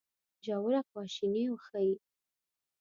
ژوره 0.45 0.81
خواشیني 0.89 1.45
وښيي. 1.51 1.95